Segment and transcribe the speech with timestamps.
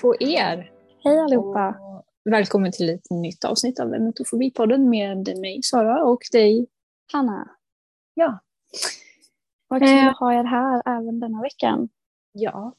[0.00, 0.72] på er!
[1.04, 1.68] Hej allihopa!
[2.24, 6.66] Och välkommen till ett nytt avsnitt av Emotofobipodden med mig Sara och dig
[7.12, 7.48] Hanna.
[8.14, 8.38] Ja.
[9.68, 10.08] Vad kul Eh.
[10.08, 11.88] att ha er här även denna veckan.
[12.32, 12.74] Ja.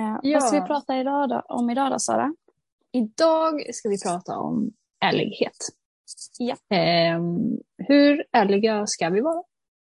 [0.00, 0.38] Eh, Ja.
[0.40, 2.34] Vad ska vi prata idag då, om idag då Sara?
[2.92, 5.56] Idag ska vi prata om ärlighet.
[6.38, 6.56] Ja.
[6.76, 9.42] Ehm, hur ärliga ska vi vara?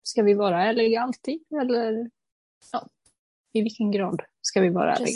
[0.02, 1.40] Ska vi vara ärliga alltid?
[1.62, 2.10] Eller
[2.72, 2.88] ja,
[3.52, 5.08] i vilken grad ska vi vara ärliga?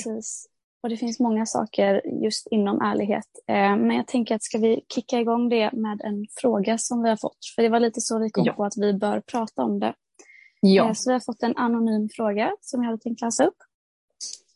[0.84, 3.26] Och det finns många saker just inom ärlighet.
[3.48, 7.08] Eh, Men jag tänker att ska vi kicka igång det med en fråga som vi
[7.08, 7.38] har fått?
[7.54, 8.52] För det var lite så vi kom Ja.
[8.52, 9.94] på att vi bör prata om det.
[10.60, 10.86] Ja.
[10.86, 13.56] Eh, Så vi har fått en anonym fråga som jag hade tänkt läsa upp.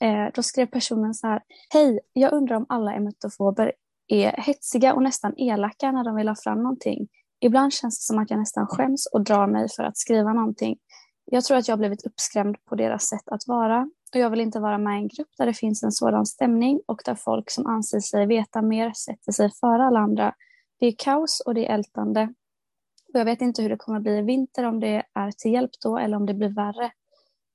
[0.01, 1.43] Eh, Då skrev personen så här.
[1.73, 3.73] Hej, jag undrar om alla emetofober
[4.09, 7.09] är hetsiga och nästan elaka när de vill ha fram någonting.
[7.41, 10.77] Ibland känns det som att jag nästan skäms och drar mig för att skriva någonting.
[11.25, 14.41] Jag tror att jag har blivit uppskrämd på deras sätt att vara och jag vill
[14.41, 17.51] inte vara med i en grupp där det finns en sådan stämning och där folk
[17.51, 20.35] som anser sig veta mer sätter sig före alla andra.
[20.81, 22.35] Det är kaos och det är ältande.
[23.15, 25.71] Och jag vet inte hur det kommer bli i vinter, om det är till hjälp
[25.83, 26.91] då eller om det blir värre.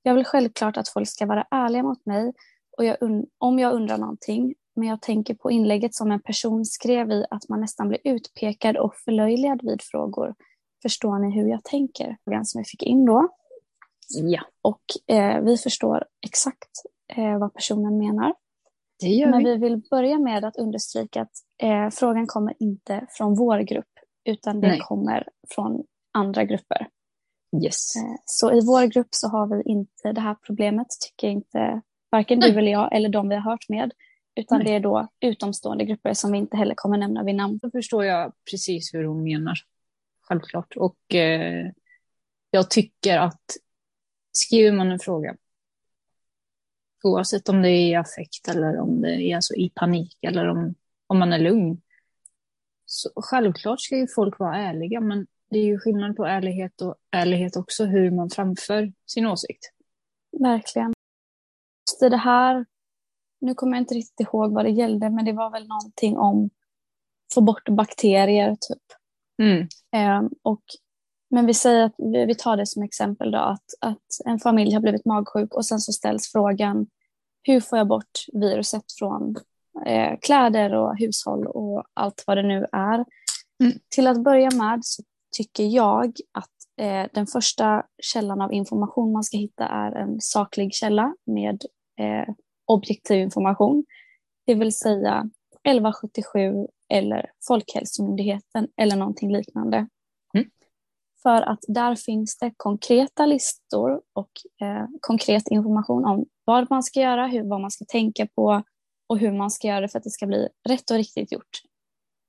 [0.04, 2.34] Jag vill självklart att folk ska vara ärliga mot mig
[2.78, 2.98] och jag
[3.38, 7.50] om jag undrar någonting, men jag tänker på inlägget som en person skrev i att
[7.50, 10.36] man nästan blir utpekad och förlöjligad vid frågor.
[10.82, 12.18] Förstår ni hur jag tänker?
[12.26, 13.30] Den som vi fick in då
[14.10, 14.84] ja, Och
[15.16, 16.70] eh, vi förstår exakt
[17.16, 18.36] eh, vad personen menar.
[19.00, 19.52] det gör Men vi.
[19.52, 21.32] vi vill börja med att understryka att
[21.64, 23.90] eh, frågan kommer inte från vår grupp,
[24.26, 24.80] utan det Nej.
[24.80, 26.88] kommer från andra grupper.
[27.64, 27.96] Yes.
[27.96, 31.82] Eh, Så i vår grupp så har vi inte det här problemet, tycker inte
[32.12, 32.52] varken Nej.
[32.52, 33.92] du eller jag eller de vi har hört med.
[34.36, 34.68] Utan Nej.
[34.68, 37.60] det är då utomstående grupper som vi inte heller kommer nämna vid namn.
[37.62, 39.56] Då förstår jag precis hur hon menar.
[40.22, 40.74] Självklart.
[40.78, 41.72] Och eh,
[42.52, 43.42] jag tycker att
[44.34, 45.36] skriver man en fråga,
[47.04, 50.76] oavsett om det är i affekt eller om det är alltså i panik eller om,
[51.08, 51.82] om man är lugn,
[52.86, 56.96] så självklart ska ju folk vara ärliga, men det är ju skillnad på ärlighet och
[57.12, 59.72] ärlighet också hur man framför sin åsikt.
[60.40, 60.94] Verkligen.
[61.92, 62.66] Just det här,
[63.42, 66.50] nu kommer jag inte riktigt ihåg vad det gällde, men det var väl någonting om
[67.34, 68.84] få bort bakterier typ.
[69.42, 69.68] Mm.
[69.96, 70.64] Eh, och,
[71.34, 74.82] men vi säger att vi, tar det som exempel då, att, att en familj har
[74.82, 76.88] blivit magsjuk och sen så ställs frågan
[77.44, 79.36] hur får jag bort viruset från
[79.86, 83.06] eh, kläder och hushåll och allt vad det nu är.
[83.64, 83.74] Mm.
[83.90, 85.04] Till att börja med så
[85.38, 86.50] tycker jag att
[86.82, 91.62] eh, den första källan av information man ska hitta är en saklig källa med
[92.00, 92.34] eh,
[92.66, 93.86] objektiv information.
[94.46, 95.30] Det vill säga
[95.64, 99.88] 1177 eller Folkhälsomyndigheten eller någonting liknande.
[101.24, 107.00] För att där finns det konkreta listor och eh, konkret information om vad man ska
[107.00, 108.64] göra, hur, vad man ska tänka på
[109.08, 111.62] och hur man ska göra det för att det ska bli rätt och riktigt gjort.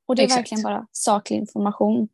[0.08, 0.38] Och det är Exakt.
[0.38, 2.08] verkligen bara saklig information.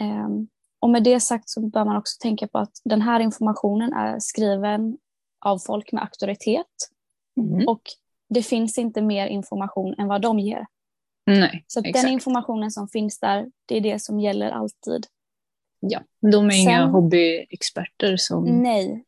[0.00, 0.48] Ehm,
[0.80, 4.18] och med det sagt så bör man också tänka på att den här informationen är
[4.18, 4.98] skriven
[5.44, 6.66] av folk med auktoritet
[7.40, 7.68] Mm.
[7.68, 7.82] och
[8.28, 10.66] det finns inte mer information än vad de ger.
[11.26, 15.06] Nej, Så den informationen som finns där, det är det som gäller alltid.
[15.84, 16.00] Ja,
[16.32, 19.04] de är inga Sen- hobbyexperter som Nej,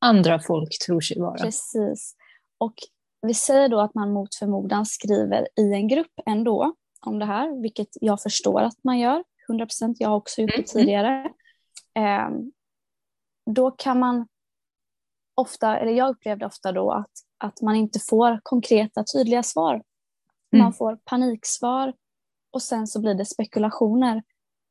[0.00, 1.38] andra folk tror sig vara.
[1.38, 2.16] precis.
[2.58, 2.74] Och
[3.26, 6.74] vi säger då att man mot förmodan skriver i en grupp ändå
[7.06, 9.24] om det här, vilket jag förstår att man gör.
[9.48, 10.64] 100 procent, jag har också gjort det Mm.
[10.86, 11.30] tidigare.
[11.94, 12.52] Ehm,
[13.50, 14.26] då kan man
[15.34, 19.82] ofta, eller jag upplevde ofta då att, att man inte får konkreta, tydliga svar.
[20.52, 20.72] Man Mm.
[20.72, 21.92] får paniksvar
[22.52, 24.22] och sen så blir det spekulationer.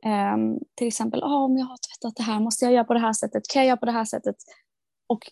[0.05, 2.99] Ehm, till exempel, ah, om jag har tvättat det här, måste jag göra på det
[2.99, 3.43] här sättet?
[3.53, 4.35] Kan jag göra på det här sättet?
[5.07, 5.31] Och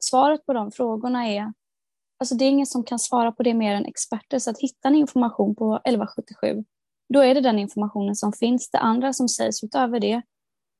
[0.00, 1.52] svaret på de frågorna är,
[2.18, 4.38] alltså det är ingen som kan svara på det mer än experter.
[4.38, 6.64] Så att hitta en information på 1177,
[7.08, 8.70] då är det den informationen som finns.
[8.70, 10.22] Det andra som sägs utöver det,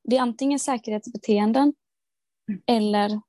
[0.04, 1.74] det är antingen säkerhetsbeteenden
[2.66, 3.20] eller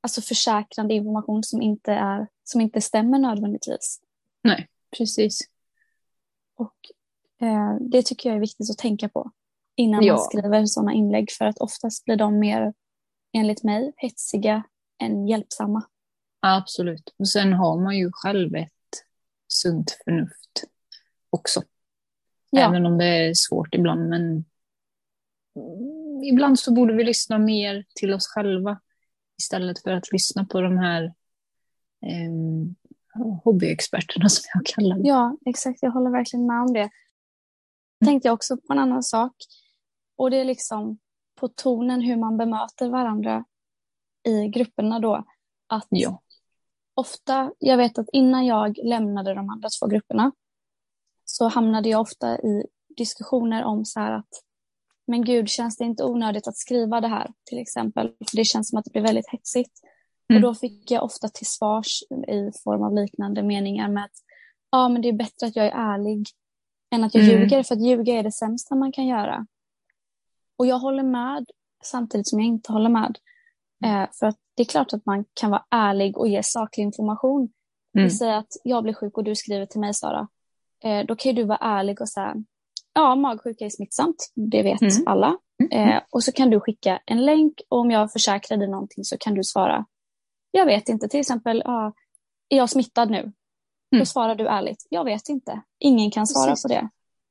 [0.00, 4.00] alltså försäkrande information som inte, är, som inte stämmer nödvändigtvis.
[4.42, 5.40] Nej, precis.
[6.56, 6.74] Och
[7.80, 9.30] det tycker jag är viktigt att tänka på
[9.76, 10.14] innan Ja.
[10.14, 12.74] man skriver sådana inlägg för att oftast blir de mer,
[13.32, 14.62] enligt mig, hetsiga
[15.02, 15.82] än hjälpsamma.
[16.40, 17.14] Absolut.
[17.18, 18.70] Och sen har man ju själv ett
[19.48, 20.64] sunt förnuft
[21.30, 21.62] också.
[22.50, 22.68] Ja.
[22.68, 24.08] Även om det är svårt ibland.
[24.08, 24.44] Men
[26.24, 28.80] ibland så borde vi lyssna mer till oss själva
[29.42, 31.14] istället för att lyssna på de här
[32.06, 32.74] em,
[33.44, 35.04] hobbyexperterna som jag kallar dem.
[35.06, 35.78] Ja, exakt.
[35.82, 36.90] Jag håller verkligen med om det.
[38.04, 39.32] Tänkte jag också på en annan sak.
[40.16, 40.98] Och det är liksom
[41.40, 43.44] på tonen hur man bemöter varandra
[44.28, 45.24] i grupperna då.
[45.66, 46.22] Att Ja.
[46.94, 50.32] ofta, jag vet att innan jag lämnade de andra två grupperna
[51.24, 52.66] så hamnade jag ofta i
[52.96, 54.28] diskussioner om så här att
[55.06, 58.12] men gud, känns det inte onödigt att skriva det här till exempel?
[58.30, 59.80] För det känns som att det blir väldigt hetsigt.
[60.28, 60.44] Mm.
[60.44, 64.16] Och då fick jag ofta till svars i form av liknande meningar med att
[64.70, 66.26] ja, men det är bättre att jag är ärlig
[66.90, 67.40] än att jag mm.
[67.40, 69.46] ljuger, för att ljuga är det sämsta man kan göra.
[70.56, 71.46] Och jag håller med
[71.82, 73.18] samtidigt som jag inte håller med.
[73.84, 77.40] Eh, för att det är klart att man kan vara ärlig och ge saklig information.
[77.94, 78.04] Mm.
[78.04, 80.28] Vi säger att jag blir sjuk och du skriver till mig Sara.
[80.84, 82.36] Eh, då kan du vara ärlig och säga
[82.92, 85.06] ja, magsjuka är smittsamt, det vet mm.
[85.06, 85.38] alla.
[85.62, 85.88] Mm.
[85.88, 89.16] Eh, och så kan du skicka en länk och om jag försäkrar dig någonting så
[89.18, 89.86] kan du svara,
[90.50, 91.92] jag vet inte, till exempel, ja,
[92.48, 93.32] är jag smittad nu?
[93.92, 94.00] Mm.
[94.00, 95.62] Då svarar du ärligt, jag vet inte.
[95.78, 96.62] Ingen kan svara Precis.
[96.62, 96.88] på det.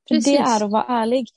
[0.07, 1.29] För det är att vara ärlig.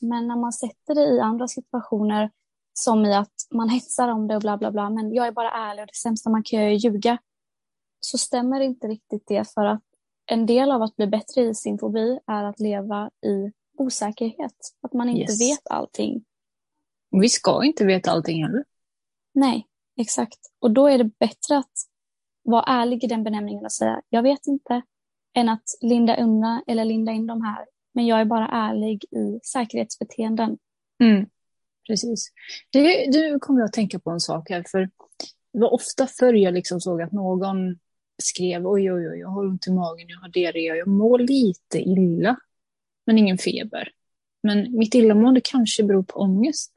[0.00, 2.30] Men när man sätter det i andra situationer,
[2.72, 5.50] som i att man hetsar om det och bla bla bla, men jag är bara
[5.50, 7.18] ärlig och det sämsta man kan göra är att ljuga,
[8.00, 9.82] så stämmer inte riktigt det för att
[10.26, 14.56] en del av att bli bättre i sin fobi är att leva i osäkerhet.
[14.82, 15.40] Att man inte yes.
[15.40, 16.24] vet allting.
[17.10, 18.64] Vi ska inte veta allting heller.
[19.34, 19.66] Nej,
[19.96, 20.38] exakt.
[20.58, 21.72] Och då är det bättre att
[22.50, 24.82] vara ärlig i den benämningen och säga jag vet inte,
[25.34, 27.66] än att linda undan eller linda in de här.
[27.92, 30.58] Men jag är bara ärlig i säkerhetsbeteenden.
[31.02, 31.26] Mm.
[31.86, 32.32] Precis.
[32.72, 34.78] Det, nu kommer jag att tänka på en sak här, för
[35.52, 37.78] det var ofta förr jag liksom såg att någon
[38.22, 41.78] skrev oj, oj, oj, jag har ont i magen, jag har diarré, jag mår lite
[41.78, 42.36] illa
[43.06, 43.88] men ingen feber.
[44.42, 46.72] Men mitt illamående kanske beror på ångest.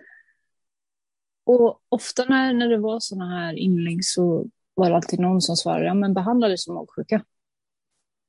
[1.45, 5.55] Och ofta när, när det var sådana här inlägg så var det alltid någon som
[5.55, 7.25] svarade, ja men behandla det som magsjuka.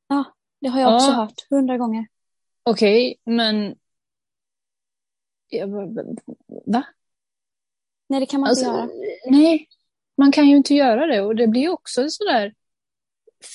[0.08, 0.24] Ja,
[0.60, 1.14] det har jag också ja.
[1.14, 2.06] hört hundra gånger.
[2.62, 3.76] Okej, okay, men...
[6.66, 6.84] Va?
[8.06, 8.88] Nej, det kan man alltså, inte göra.
[9.30, 9.68] Nej,
[10.16, 12.54] man kan ju inte göra det och det blir också sådär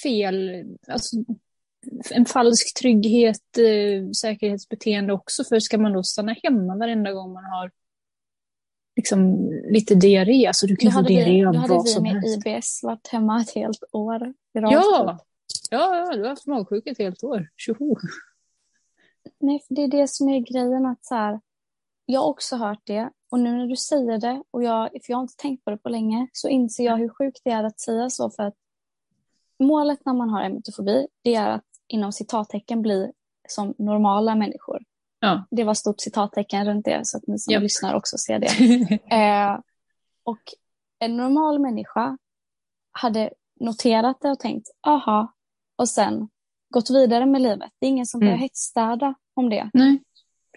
[0.04, 1.16] fel, alltså
[2.12, 5.44] en falsk trygghet, eh, säkerhetsbeteende också.
[5.44, 7.72] För ska man då stanna hemma varenda gång man har
[9.00, 12.24] liksom, lite diarré, alltså du kan få diarré av vad som helst.
[12.24, 14.34] Då hade vi med IBS varit hemma ett helt år.
[14.52, 15.20] Ja,
[15.70, 17.50] ja, ja, du har haft magsjuka ett helt år.
[17.58, 17.96] Tjoho!
[19.40, 21.40] Nej, för det är det som är grejen att så här,
[22.06, 25.18] jag har också hört det och nu när du säger det och jag, för jag
[25.18, 27.80] har inte tänkt på det på länge, så inser jag hur sjukt det är att
[27.80, 28.56] säga så för att
[29.60, 33.12] målet när man har emetofobi, det är att inom citattecken bli
[33.48, 34.84] som normala människor.
[35.20, 35.48] Ja.
[35.52, 37.64] Det var stort citattecken runt det så att ni som yep.
[37.64, 38.48] lyssnar också ser det.
[39.16, 39.60] eh,
[40.24, 40.40] och
[41.00, 42.18] en normal människa
[42.92, 45.34] hade noterat det och tänkt aha
[45.76, 46.30] och sen
[46.70, 47.72] gått vidare med livet.
[47.80, 48.28] Det är ingen som mm.
[48.28, 49.70] börjar hetsstäda om det.
[49.74, 50.04] Nej,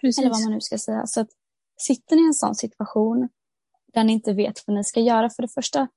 [0.01, 0.19] precis.
[0.19, 1.05] Eller vad man nu ska säga.
[1.05, 1.29] Så att,
[1.77, 3.29] sitter ni i en sån situation
[3.93, 5.87] där ni inte vet vad ni ska göra, för det första,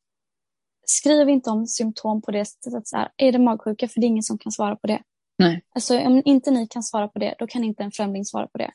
[0.87, 3.89] skriv inte om symptom på det sättet så här, är det magsjuka?
[3.89, 5.03] För det är ingen som kan svara på det.
[5.39, 5.65] Nej.
[5.75, 8.59] Alltså, om inte ni kan svara på det, då kan inte en främling svara på
[8.59, 8.71] det.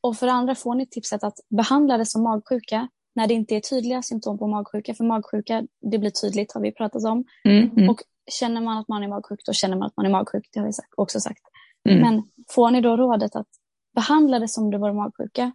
[0.00, 3.56] Och för det andra får ni tipset att behandla det som magsjuka när det inte
[3.56, 4.94] är tydliga symptom på magsjuka.
[4.94, 7.24] För magsjuka, det blir tydligt har vi pratat om.
[7.44, 7.88] Mm, mm.
[7.90, 10.48] Och känner man att man är magsjuk, då känner man att man är magsjuk.
[10.52, 11.42] Det har vi också sagt.
[11.88, 12.00] Mm.
[12.00, 13.48] Men får ni då rådet att
[13.94, 15.52] behandla det som det var magsjuka?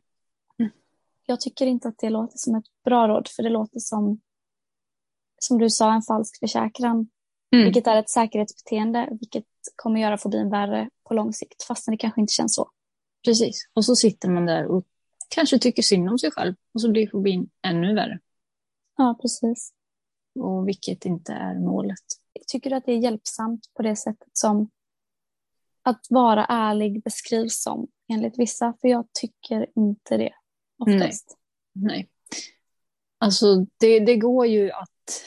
[0.59, 0.71] Mm.
[1.25, 4.21] Jag tycker inte att det låter som ett bra råd, för det låter som,
[5.39, 7.09] som du sa, en falsk försäkran.
[7.51, 7.65] Mm.
[7.65, 9.43] Vilket är ett säkerhetsbeteende, vilket
[9.75, 12.69] kommer göra fobin värre på lång sikt, fastän det kanske inte känns så.
[13.25, 14.85] Precis, och så sitter man där och
[15.29, 18.19] kanske tycker synd om sig själv och så blir fobin ännu värre.
[18.97, 19.73] Ja, precis.
[20.39, 22.03] Och vilket inte är målet.
[22.47, 24.69] Tycker du att det är hjälpsamt på det sättet som
[25.81, 28.73] att vara ärlig beskrivs som enligt vissa?
[28.81, 30.33] För jag tycker inte det
[30.77, 31.37] oftast.
[31.73, 31.87] Nej.
[31.87, 32.09] Nej.
[33.17, 35.23] Alltså det, det går ju att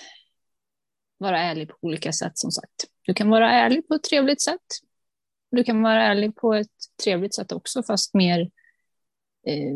[1.18, 2.84] vara ärlig på olika sätt som sagt.
[3.08, 4.66] Du kan vara ärlig på ett trevligt sätt.
[5.50, 6.70] Du kan vara ärlig på ett
[7.04, 8.40] trevligt sätt också, fast mer,
[9.46, 9.74] eh,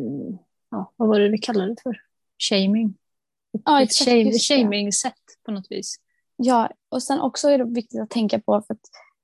[0.70, 1.96] ja, vad var det vi kallade det för?
[2.38, 2.98] Shaming.
[3.64, 5.96] Ja, ett shame, shaming-sätt på något vis.
[6.36, 8.80] Ja, och sen också är det viktigt att tänka på för att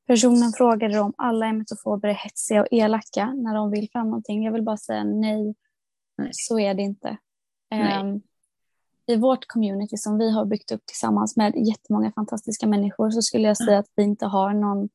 [0.07, 4.45] personen frågade om alla emetofober är hetsiga och elaka när de vill fram någonting.
[4.45, 5.55] Jag vill bara säga nej,
[6.19, 6.31] nej.
[6.33, 7.19] så är det inte.
[8.03, 8.23] Um,
[9.09, 13.49] i vårt community som vi har byggt upp tillsammans med jättemånga fantastiska människor så skulle
[13.49, 14.88] jag säga att vi inte har någon,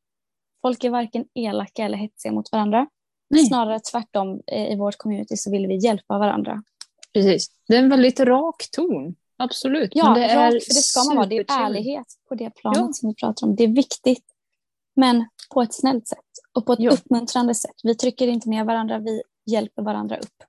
[0.62, 2.88] folk är varken elaka eller hetsiga mot varandra.
[3.30, 3.46] Nej.
[3.46, 6.64] Snarare tvärtom, i vårt community så vill vi hjälpa varandra.
[7.14, 9.16] Precis, det är en väldigt rak ton.
[9.38, 9.92] Absolut.
[9.94, 11.26] Ja, Men det rak, för det ska man vara.
[11.26, 12.94] Det är ärlighet på det planet ja.
[12.94, 13.56] som vi pratar om.
[13.56, 14.26] Det är viktigt,
[14.96, 16.20] men på ett snällt sätt
[16.54, 16.92] och på ett ja.
[16.92, 17.76] uppmuntrande sätt.
[17.84, 20.44] Vi trycker inte ner varandra, vi hjälper varandra upp.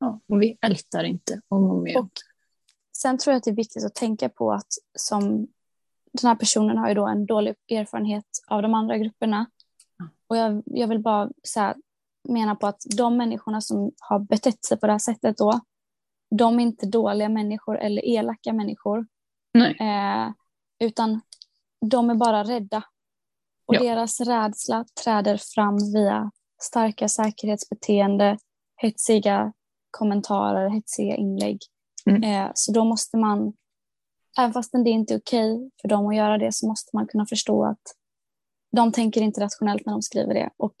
[0.00, 2.10] Ja, och vi ältar inte om och om igen.
[3.02, 5.46] Sen tror jag att det är viktigt att tänka på att som,
[6.12, 9.46] den här personen har ju då en dålig erfarenhet av de andra grupperna.
[10.26, 11.76] Och jag, jag vill bara så här,
[12.28, 15.60] mena på att de människorna som har betett sig på det här sättet då,
[16.30, 19.06] de är inte dåliga människor eller elaka människor.
[19.80, 20.32] Eh,
[20.78, 21.20] utan
[21.86, 22.82] de är bara rädda.
[23.66, 23.80] Och ja.
[23.80, 26.30] deras rädsla träder fram via
[26.62, 28.38] starka säkerhetsbeteende,
[28.76, 29.52] hetsiga
[29.90, 31.58] kommentarer, hetsiga inlägg.
[32.06, 32.22] Mm.
[32.22, 33.52] Eh, så då måste man,
[34.38, 37.06] även fast det inte är okej okay för dem att göra det, så måste man
[37.06, 37.82] kunna förstå att
[38.76, 40.50] de tänker inte rationellt när de skriver det.
[40.56, 40.74] Och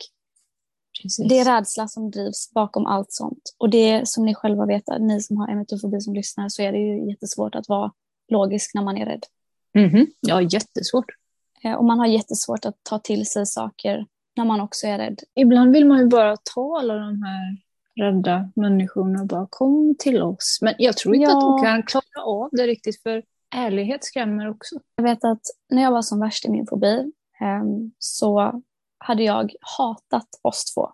[1.02, 1.28] Precis.
[1.28, 3.54] Det är rädsla som drivs bakom allt sånt.
[3.58, 6.78] Och det som ni själva vet, ni som har emetofobi som lyssnar, så är det
[6.78, 7.92] ju jättesvårt att vara
[8.28, 9.24] logisk när man är rädd.
[9.74, 10.06] Mm -hmm.
[10.20, 11.06] Ja, jättesvårt.
[11.64, 15.20] Eh, och man har jättesvårt att ta till sig saker när man också är rädd.
[15.34, 17.56] Ibland vill man ju bara ta alla de här
[18.00, 20.58] rädda människorna bara kom till oss.
[20.62, 21.36] Men jag tror inte ja.
[21.36, 23.22] att de kan klara av det riktigt för
[23.54, 24.80] ärlighet skrämmer också.
[24.96, 28.62] Jag vet att när jag var som värst i min fobi ehm, så
[28.98, 30.90] hade jag hatat oss två.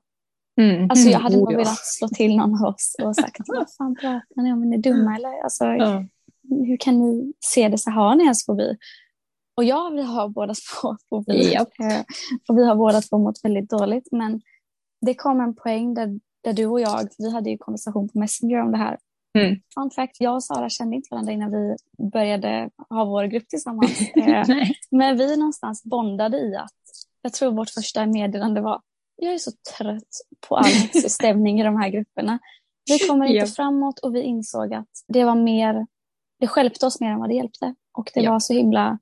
[0.60, 0.90] Mm.
[0.90, 3.94] Alltså jag hade oh, bara velat slå till någon av oss och sagt vad fan
[3.94, 5.42] pratar ni om, är ni dumma eller?
[5.42, 6.04] Alltså, ja.
[6.48, 8.76] Hur kan ni se det så här, har ni ens fobi?
[9.56, 11.32] Och ja, vi har båda två fobi.
[11.32, 11.68] Yep.
[11.80, 12.00] Eh,
[12.48, 14.08] och vi har båda två mått väldigt dåligt.
[14.12, 14.40] Men
[15.00, 18.60] det kom en poäng där, där du och jag, vi hade ju konversation på Messenger
[18.62, 18.98] om det här.
[19.38, 19.60] Mm.
[19.74, 21.76] Fun fact, jag och Sara kände inte varandra innan vi
[22.10, 24.00] började ha vår grupp tillsammans.
[24.16, 24.44] Eh,
[24.90, 26.72] men vi någonstans bondade i att
[27.22, 28.80] jag tror vårt första meddelande var
[29.16, 30.08] jag är så trött
[30.48, 30.64] på all
[31.08, 32.38] stämning i de här grupperna.
[32.86, 33.54] Vi kommer inte yep.
[33.54, 35.86] framåt och vi insåg att det var mer,
[36.40, 37.74] det skälpte oss mer än vad det hjälpte.
[37.92, 38.30] Och det yep.
[38.30, 38.98] var så himla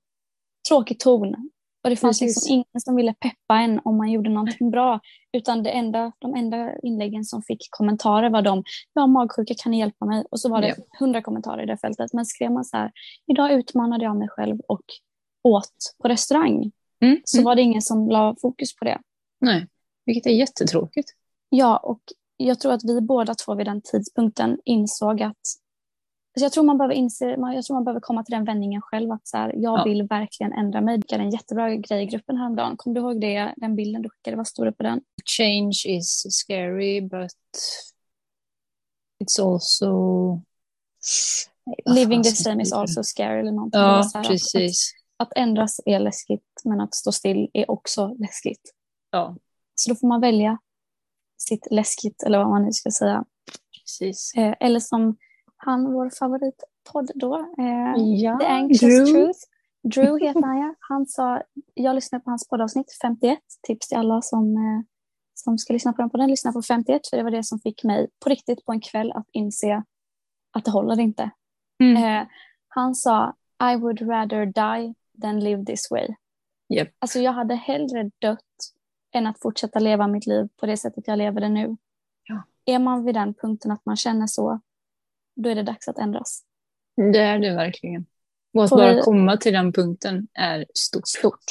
[0.69, 1.51] tråkig ton.
[1.85, 5.01] Och det fanns liksom ingen som ville peppa en om man gjorde någonting bra.
[5.33, 8.65] Utan det enda, de enda inläggen som fick kommentarer var de,
[8.95, 10.25] jag har magsjuka, kan ni hjälpa mig?
[10.31, 12.13] Och så var det hundra kommentarer i det fältet.
[12.13, 12.93] Men skrev man så här,
[13.27, 14.83] idag utmanade jag mig själv och
[15.43, 16.73] åt på restaurang.
[17.01, 17.21] Mm.
[17.25, 17.45] Så mm.
[17.45, 19.01] var det ingen som la fokus på det.
[19.41, 19.67] Nej,
[20.07, 21.11] vilket är jättetråkigt.
[21.49, 22.01] Ja, och
[22.37, 25.43] jag tror att vi båda två vid den tidpunkten insåg att
[26.41, 29.29] jag tror man behöver inse, jag tror man behöver komma till den vändningen själv att
[29.29, 29.85] så här, jag ja.
[29.85, 30.99] vill verkligen ändra mig.
[30.99, 32.77] Det är en jättebra grej i gruppen häromdagen.
[32.77, 34.37] Kommer du ihåg det, den bilden du skickade?
[34.37, 35.01] Vad stod det på den?
[35.25, 37.31] Change is scary but
[39.25, 40.41] it's also...
[41.85, 43.81] Living the same is also scary eller någonting.
[43.81, 44.93] Ja, precis.
[45.17, 48.75] Att, att, ändras är läskigt men att stå still är också läskigt.
[49.11, 49.37] Ja.
[49.75, 50.59] Så då får man välja
[51.37, 53.25] sitt läskigt eller vad man nu ska säga.
[53.81, 54.35] Precis.
[54.37, 55.17] Eh, eller som
[55.65, 59.07] han, vår favoritpodd då, eh, ja, The Anxious Drew.
[59.07, 59.39] Truth.
[59.83, 60.75] Drew heter han ja.
[60.79, 61.43] Han sa,
[61.75, 64.83] jag lyssnade på hans poddavsnitt 51, tips till alla som, eh,
[65.35, 67.85] som ska lyssna på den podden, lyssna på 51 för det var det som fick
[67.85, 69.83] mig på riktigt på en kväll att inse
[70.53, 71.31] att det håller inte.
[71.83, 72.05] Mm.
[72.05, 72.27] Eh,
[72.69, 73.35] han sa,
[73.73, 76.09] I would rather die than live this way.
[76.75, 76.89] Yep.
[76.99, 78.41] Alltså jag hade hellre dött
[79.15, 81.77] än att fortsätta leva mitt liv på det sättet jag lever det nu.
[82.29, 82.43] Ja.
[82.65, 84.61] Är man vid den punkten att man känner så,
[85.35, 86.43] då är det dags att ändras.
[87.13, 88.07] Det är det verkligen.
[88.55, 91.09] Och att Får bara komma till den punkten är stort.
[91.09, 91.45] stort.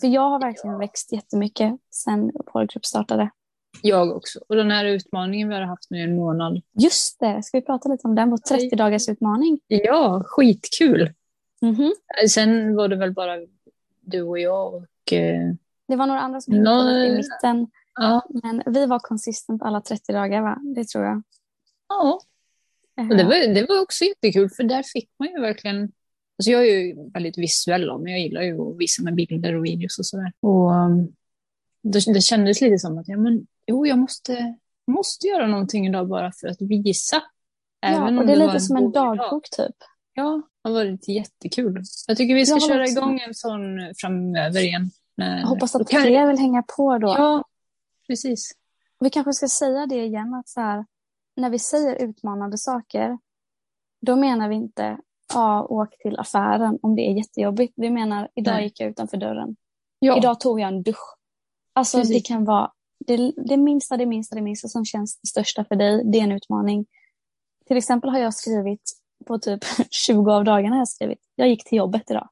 [0.00, 3.30] För jag har verkligen växt jättemycket sen vår grupp startade.
[3.82, 4.40] Jag också.
[4.48, 6.62] Och den här utmaningen vi har haft nu i en månad.
[6.72, 8.30] Just det, ska vi prata lite om den?
[8.30, 9.60] Vår 30 dagars utmaning.
[9.66, 11.12] Ja, skitkul.
[11.62, 11.92] Mm -hmm.
[12.28, 13.36] Sen var det väl bara
[14.00, 15.12] du och jag och...
[15.12, 15.52] Eh...
[15.88, 16.90] Det var några andra som hängde no...
[16.90, 17.66] i mitten.
[17.94, 18.26] Ja.
[18.42, 20.58] Men vi var konsistent alla 30 dagar, va?
[20.74, 21.22] Det tror jag.
[21.88, 22.20] Ja,
[22.96, 25.92] och det, var, det var också jättekul för där fick man ju verkligen
[26.38, 29.64] Alltså jag är ju väldigt visuell men jag gillar ju att visa med bilder och
[29.64, 30.32] videos och sådär.
[30.40, 31.12] Och um,
[31.82, 36.08] det, det kändes lite som att ja, men, jo, jag måste, måste göra någonting idag
[36.08, 37.22] bara för att visa.
[37.80, 39.76] Ja, och det är lite som en dagbok typ.
[40.14, 41.82] Ja, det har varit jättekul.
[42.06, 42.92] Jag tycker vi ska köra också.
[42.92, 44.90] igång en sån framöver igen.
[45.16, 45.40] När...
[45.40, 47.08] Jag hoppas att fler vill hänga på då.
[47.08, 47.44] Ja,
[48.06, 48.52] precis.
[49.00, 50.84] Vi kanske ska säga det igen att så här,
[51.36, 53.18] när vi säger utmanande saker,
[54.00, 54.98] då menar vi inte
[55.34, 57.74] ja, åk till affären om det är jättejobbigt.
[57.76, 58.64] Vi menar idag Nej.
[58.64, 59.56] gick jag utanför dörren.
[59.98, 60.18] Ja.
[60.18, 61.16] Idag tog jag en dusch.
[61.72, 62.16] Alltså Precis.
[62.16, 62.72] det kan vara
[63.06, 66.22] det, det minsta, det minsta, det minsta som känns det största för dig, det är
[66.22, 66.86] en utmaning.
[67.66, 68.92] Till exempel har jag skrivit
[69.26, 72.28] på typ 20 av dagarna har jag skrivit, jag gick till jobbet idag.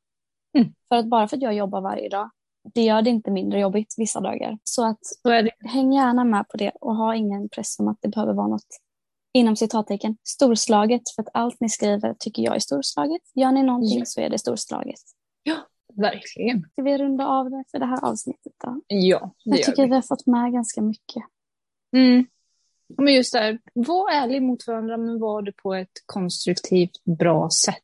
[0.59, 0.75] Mm.
[0.89, 2.31] För att bara för att jag jobbar varje dag,
[2.75, 4.59] det gör det inte mindre jobbigt vissa dagar.
[4.65, 8.09] Så att Så häng gärna med på det och ha ingen press om att det
[8.09, 8.81] behöver vara något
[9.35, 11.03] inom citattecken, storslaget.
[11.17, 13.23] För att allt ni skriver tycker jag är storslaget.
[13.35, 14.05] Gör ni någonting ja.
[14.05, 15.01] så är det storslaget.
[15.43, 15.57] Ja,
[15.95, 16.69] verkligen.
[16.73, 18.81] Ska vi runda av det för det här avsnittet då?
[18.87, 19.89] Ja, det Jag tycker vi.
[19.89, 21.23] vi har fått med ganska mycket.
[21.97, 22.27] Mm.
[22.99, 27.83] Men just där, var ärlig mot varandra men var det på ett konstruktivt, bra sätt.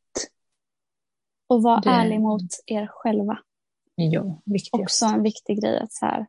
[1.47, 3.39] Och var Det- ärlig mot er själva.
[3.95, 4.81] Ja, viktigt.
[4.81, 6.27] Också en viktig grej att så här,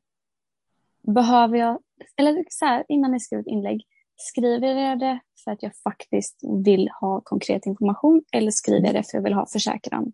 [1.01, 1.79] behöver jag,
[2.17, 3.81] eller så här, innan ni skriver ett inlägg,
[4.21, 9.03] skriver jag det för att jag faktiskt vill ha konkret information eller skriver jag det
[9.03, 10.11] för att jag vill ha försäkran?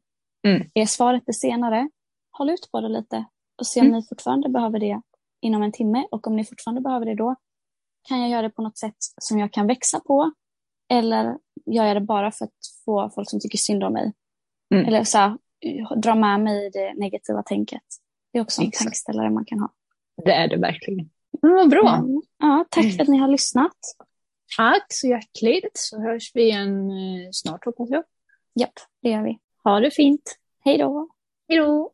[0.47, 0.67] Mm.
[0.73, 1.89] Är svaret det senare,
[2.31, 3.25] håll ut på det lite
[3.57, 3.97] och se om Mm.
[3.99, 5.01] ni fortfarande behöver det
[5.41, 7.35] inom en timme och om ni fortfarande behöver det då
[8.07, 10.31] kan jag göra det på något sätt som jag kan växa på
[10.93, 12.51] eller gör jag det bara för att
[12.85, 14.13] få folk som tycker synd om mig?
[14.73, 14.85] Mm.
[14.85, 15.37] Eller så här,
[16.01, 17.81] dra med mig det negativa tänket.
[18.33, 18.83] Det är också en Exakt.
[18.83, 19.69] tankeställare man kan ha.
[20.25, 21.09] Det är det verkligen.
[21.41, 21.95] Men vad bra.
[21.95, 22.21] Mm.
[22.39, 23.77] Ja, tack för att ni har lyssnat.
[24.58, 25.72] Tack så hjärtligt.
[25.74, 28.03] Så hörs vi igen eh, snart hoppas jag.
[28.60, 29.39] Japp, det gör vi.
[29.63, 30.38] Ha det fint.
[30.65, 31.10] Hej då!
[31.50, 31.91] Hej då.